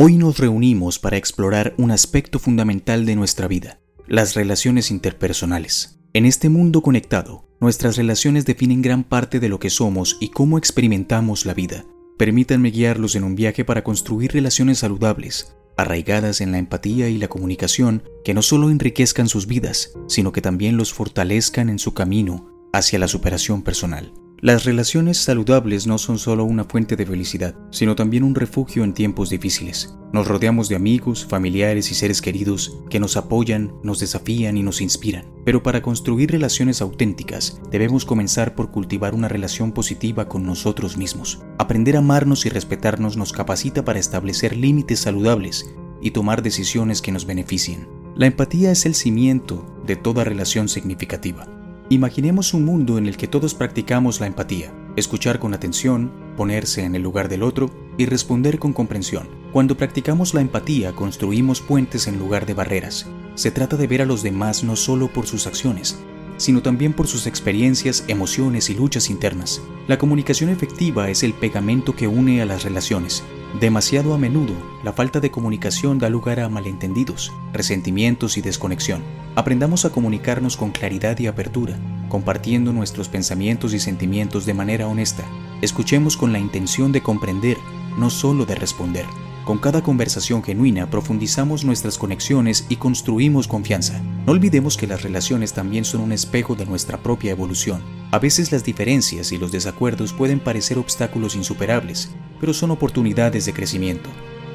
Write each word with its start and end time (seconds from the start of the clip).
Hoy 0.00 0.16
nos 0.16 0.38
reunimos 0.38 1.00
para 1.00 1.16
explorar 1.16 1.74
un 1.76 1.90
aspecto 1.90 2.38
fundamental 2.38 3.04
de 3.04 3.16
nuestra 3.16 3.48
vida, 3.48 3.80
las 4.06 4.36
relaciones 4.36 4.92
interpersonales. 4.92 5.98
En 6.12 6.24
este 6.24 6.48
mundo 6.48 6.82
conectado, 6.82 7.48
nuestras 7.60 7.96
relaciones 7.96 8.44
definen 8.44 8.80
gran 8.80 9.02
parte 9.02 9.40
de 9.40 9.48
lo 9.48 9.58
que 9.58 9.70
somos 9.70 10.16
y 10.20 10.28
cómo 10.28 10.56
experimentamos 10.56 11.46
la 11.46 11.52
vida. 11.52 11.84
Permítanme 12.16 12.70
guiarlos 12.70 13.16
en 13.16 13.24
un 13.24 13.34
viaje 13.34 13.64
para 13.64 13.82
construir 13.82 14.30
relaciones 14.30 14.78
saludables, 14.78 15.56
arraigadas 15.76 16.40
en 16.42 16.52
la 16.52 16.58
empatía 16.58 17.08
y 17.08 17.18
la 17.18 17.26
comunicación, 17.26 18.04
que 18.24 18.34
no 18.34 18.42
solo 18.42 18.70
enriquezcan 18.70 19.28
sus 19.28 19.48
vidas, 19.48 19.94
sino 20.06 20.30
que 20.30 20.40
también 20.40 20.76
los 20.76 20.92
fortalezcan 20.92 21.68
en 21.68 21.80
su 21.80 21.92
camino 21.92 22.52
hacia 22.72 23.00
la 23.00 23.08
superación 23.08 23.62
personal. 23.62 24.12
Las 24.40 24.64
relaciones 24.64 25.18
saludables 25.18 25.88
no 25.88 25.98
son 25.98 26.16
solo 26.16 26.44
una 26.44 26.62
fuente 26.62 26.94
de 26.94 27.04
felicidad, 27.04 27.56
sino 27.72 27.96
también 27.96 28.22
un 28.22 28.36
refugio 28.36 28.84
en 28.84 28.94
tiempos 28.94 29.30
difíciles. 29.30 29.96
Nos 30.12 30.28
rodeamos 30.28 30.68
de 30.68 30.76
amigos, 30.76 31.26
familiares 31.26 31.90
y 31.90 31.96
seres 31.96 32.22
queridos 32.22 32.78
que 32.88 33.00
nos 33.00 33.16
apoyan, 33.16 33.72
nos 33.82 33.98
desafían 33.98 34.56
y 34.56 34.62
nos 34.62 34.80
inspiran. 34.80 35.24
Pero 35.44 35.64
para 35.64 35.82
construir 35.82 36.30
relaciones 36.30 36.80
auténticas, 36.80 37.60
debemos 37.72 38.04
comenzar 38.04 38.54
por 38.54 38.70
cultivar 38.70 39.12
una 39.12 39.26
relación 39.26 39.72
positiva 39.72 40.28
con 40.28 40.44
nosotros 40.44 40.96
mismos. 40.96 41.42
Aprender 41.58 41.96
a 41.96 41.98
amarnos 41.98 42.46
y 42.46 42.48
respetarnos 42.48 43.16
nos 43.16 43.32
capacita 43.32 43.84
para 43.84 43.98
establecer 43.98 44.56
límites 44.56 45.00
saludables 45.00 45.68
y 46.00 46.12
tomar 46.12 46.42
decisiones 46.42 47.02
que 47.02 47.10
nos 47.10 47.26
beneficien. 47.26 47.88
La 48.14 48.26
empatía 48.26 48.70
es 48.70 48.86
el 48.86 48.94
cimiento 48.94 49.66
de 49.84 49.96
toda 49.96 50.22
relación 50.22 50.68
significativa. 50.68 51.57
Imaginemos 51.90 52.52
un 52.52 52.66
mundo 52.66 52.98
en 52.98 53.06
el 53.06 53.16
que 53.16 53.28
todos 53.28 53.54
practicamos 53.54 54.20
la 54.20 54.26
empatía, 54.26 54.74
escuchar 54.96 55.38
con 55.38 55.54
atención, 55.54 56.12
ponerse 56.36 56.84
en 56.84 56.94
el 56.94 57.00
lugar 57.00 57.30
del 57.30 57.42
otro 57.42 57.70
y 57.96 58.04
responder 58.04 58.58
con 58.58 58.74
comprensión. 58.74 59.26
Cuando 59.52 59.74
practicamos 59.74 60.34
la 60.34 60.42
empatía 60.42 60.92
construimos 60.92 61.62
puentes 61.62 62.06
en 62.06 62.18
lugar 62.18 62.44
de 62.44 62.52
barreras. 62.52 63.06
Se 63.36 63.50
trata 63.50 63.78
de 63.78 63.86
ver 63.86 64.02
a 64.02 64.04
los 64.04 64.22
demás 64.22 64.64
no 64.64 64.76
solo 64.76 65.08
por 65.08 65.26
sus 65.26 65.46
acciones, 65.46 65.98
sino 66.36 66.60
también 66.60 66.92
por 66.92 67.06
sus 67.06 67.26
experiencias, 67.26 68.04
emociones 68.06 68.68
y 68.68 68.74
luchas 68.74 69.08
internas. 69.08 69.62
La 69.86 69.96
comunicación 69.96 70.50
efectiva 70.50 71.08
es 71.08 71.22
el 71.22 71.32
pegamento 71.32 71.96
que 71.96 72.06
une 72.06 72.42
a 72.42 72.44
las 72.44 72.64
relaciones. 72.64 73.24
Demasiado 73.54 74.12
a 74.12 74.18
menudo, 74.18 74.52
la 74.84 74.92
falta 74.92 75.20
de 75.20 75.30
comunicación 75.30 75.98
da 75.98 76.10
lugar 76.10 76.38
a 76.38 76.50
malentendidos, 76.50 77.32
resentimientos 77.54 78.36
y 78.36 78.42
desconexión. 78.42 79.02
Aprendamos 79.36 79.86
a 79.86 79.90
comunicarnos 79.90 80.56
con 80.58 80.70
claridad 80.70 81.18
y 81.18 81.26
apertura, 81.26 81.76
compartiendo 82.10 82.74
nuestros 82.74 83.08
pensamientos 83.08 83.72
y 83.72 83.80
sentimientos 83.80 84.44
de 84.44 84.52
manera 84.52 84.86
honesta. 84.86 85.24
Escuchemos 85.62 86.18
con 86.18 86.32
la 86.32 86.38
intención 86.38 86.92
de 86.92 87.02
comprender, 87.02 87.56
no 87.96 88.10
solo 88.10 88.44
de 88.44 88.54
responder. 88.54 89.06
Con 89.44 89.56
cada 89.56 89.82
conversación 89.82 90.44
genuina 90.44 90.90
profundizamos 90.90 91.64
nuestras 91.64 91.96
conexiones 91.96 92.66
y 92.68 92.76
construimos 92.76 93.48
confianza. 93.48 93.98
No 94.26 94.32
olvidemos 94.32 94.76
que 94.76 94.86
las 94.86 95.02
relaciones 95.02 95.54
también 95.54 95.86
son 95.86 96.02
un 96.02 96.12
espejo 96.12 96.54
de 96.54 96.66
nuestra 96.66 96.98
propia 96.98 97.30
evolución. 97.30 97.80
A 98.10 98.18
veces 98.18 98.52
las 98.52 98.62
diferencias 98.62 99.32
y 99.32 99.38
los 99.38 99.50
desacuerdos 99.50 100.12
pueden 100.12 100.38
parecer 100.38 100.78
obstáculos 100.78 101.34
insuperables, 101.34 102.10
pero 102.40 102.52
son 102.52 102.70
oportunidades 102.70 103.46
de 103.46 103.52
crecimiento. 103.52 104.08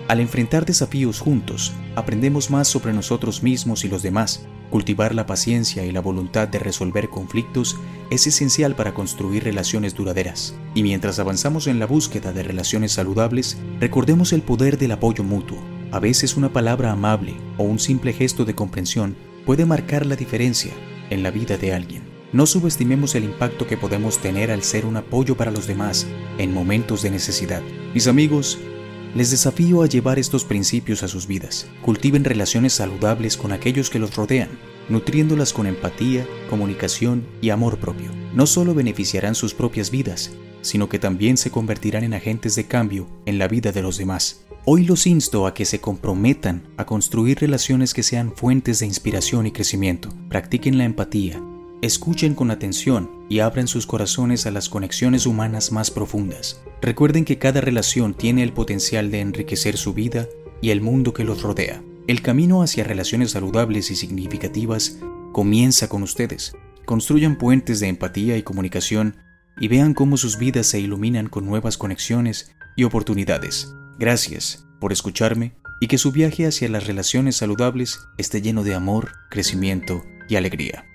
Al 0.08 0.20
enfrentar 0.20 0.66
desafíos 0.66 1.20
juntos, 1.20 1.72
aprendemos 1.96 2.50
más 2.50 2.68
sobre 2.68 2.92
nosotros 2.92 3.42
mismos 3.42 3.86
y 3.86 3.88
los 3.88 4.04
demás. 4.04 4.46
Cultivar 4.70 5.16
la 5.16 5.26
paciencia 5.26 5.86
y 5.86 5.92
la 5.92 6.02
voluntad 6.02 6.48
de 6.48 6.60
resolver 6.60 7.10
conflictos 7.10 7.78
es 8.10 8.28
esencial 8.28 8.76
para 8.76 8.94
construir 8.94 9.44
relaciones 9.44 9.96
duraderas. 9.96 10.56
Y 10.76 10.84
mientras 10.84 11.20
avanzamos 11.20 11.68
en 11.68 11.80
la 11.80 11.86
búsqueda 11.86 12.34
de 12.34 12.44
relaciones 12.44 12.92
saludables, 12.92 13.58
recordemos 13.80 14.34
el 14.34 14.42
poder 14.42 14.78
del 14.78 14.92
apoyo 14.92 15.24
mutuo. 15.24 15.60
A 15.92 16.00
veces 16.00 16.36
una 16.36 16.52
palabra 16.52 16.92
amable 16.92 17.36
o 17.58 17.64
un 17.64 17.80
simple 17.80 18.14
gesto 18.14 18.46
de 18.46 18.56
comprensión 18.56 19.16
puede 19.46 19.66
marcar 19.66 20.06
la 20.06 20.16
diferencia 20.16 20.74
en 21.10 21.24
la 21.24 21.32
vida 21.32 21.58
de 21.58 21.74
alguien. 21.74 22.13
No 22.34 22.48
subestimemos 22.48 23.14
el 23.14 23.26
impacto 23.26 23.68
que 23.68 23.78
podemos 23.78 24.18
tener 24.18 24.50
al 24.50 24.64
ser 24.64 24.88
un 24.88 24.98
apoyo 24.98 25.38
para 25.38 25.52
los 25.52 25.68
demás 25.68 26.08
en 26.40 26.52
momentos 26.52 27.04
de 27.04 27.12
necesidad. 27.12 27.62
Mis 27.94 28.08
amigos, 28.08 28.58
les 29.14 29.30
desafío 29.30 29.84
a 29.84 29.88
llevar 29.88 30.18
estos 30.18 30.44
principios 30.44 31.04
a 31.04 31.08
sus 31.08 31.28
vidas. 31.28 31.68
Cultiven 31.84 32.24
relaciones 32.24 32.74
saludables 32.74 33.38
con 33.38 33.52
aquellos 33.52 33.92
que 33.92 34.00
los 34.00 34.16
rodean, 34.16 34.50
nutriéndolas 34.90 35.54
con 35.54 35.68
empatía, 35.68 36.26
comunicación 36.50 37.24
y 37.40 37.52
amor 37.52 37.78
propio. 37.78 38.10
No 38.34 38.48
solo 38.48 38.74
beneficiarán 38.74 39.36
sus 39.36 39.54
propias 39.54 39.92
vidas, 39.92 40.32
sino 40.62 40.90
que 40.90 40.98
también 40.98 41.38
se 41.38 41.52
convertirán 41.52 42.04
en 42.04 42.16
agentes 42.16 42.56
de 42.56 42.66
cambio 42.66 43.08
en 43.28 43.38
la 43.38 43.48
vida 43.48 43.72
de 43.72 43.84
los 43.84 44.00
demás. 44.00 44.44
Hoy 44.66 44.86
los 44.86 45.06
insto 45.06 45.46
a 45.46 45.54
que 45.54 45.66
se 45.66 45.80
comprometan 45.80 46.64
a 46.78 46.86
construir 46.88 47.40
relaciones 47.40 47.94
que 47.94 48.02
sean 48.02 48.34
fuentes 48.36 48.80
de 48.80 48.88
inspiración 48.88 49.46
y 49.46 49.52
crecimiento. 49.52 50.10
Practiquen 50.30 50.80
la 50.80 50.86
empatía, 50.86 51.40
escuchen 51.84 52.34
con 52.34 52.50
atención 52.50 53.12
y 53.28 53.40
abran 53.40 53.68
sus 53.68 53.86
corazones 53.86 54.46
a 54.46 54.52
las 54.52 54.70
conexiones 54.70 55.26
humanas 55.26 55.74
más 55.74 55.92
profundas. 55.92 56.62
Recuerden 56.82 57.26
que 57.26 57.40
cada 57.40 57.60
relación 57.60 58.14
tiene 58.14 58.42
el 58.42 58.54
potencial 58.54 59.12
de 59.12 59.20
enriquecer 59.20 59.76
su 59.76 59.94
vida 59.94 60.30
y 60.62 60.70
el 60.70 60.80
mundo 60.80 61.14
que 61.14 61.26
los 61.26 61.42
rodea. 61.42 61.84
El 62.08 62.22
camino 62.22 62.62
hacia 62.62 62.86
relaciones 62.86 63.32
saludables 63.32 63.92
y 63.92 63.98
significativas 63.98 65.00
comienza 65.34 65.90
con 65.90 66.04
ustedes. 66.04 66.56
Construyan 66.86 67.38
puentes 67.38 67.82
de 67.82 67.90
empatía 67.90 68.38
y 68.38 68.44
comunicación 68.44 69.18
y 69.60 69.68
vean 69.68 69.94
cómo 69.94 70.16
sus 70.16 70.38
vidas 70.38 70.68
se 70.68 70.80
iluminan 70.80 71.28
con 71.28 71.46
nuevas 71.46 71.78
conexiones 71.78 72.56
y 72.78 72.86
oportunidades. 72.86 73.76
Gracias 74.00 74.66
por 74.80 74.94
escucharme 74.94 75.54
y 75.82 75.88
que 75.88 75.98
su 75.98 76.14
viaje 76.14 76.48
hacia 76.48 76.70
las 76.70 76.88
relaciones 76.88 77.36
saludables 77.36 78.00
esté 78.18 78.42
lleno 78.42 78.64
de 78.64 78.74
amor, 78.74 79.12
crecimiento 79.30 80.02
y 80.30 80.38
alegría. 80.38 80.86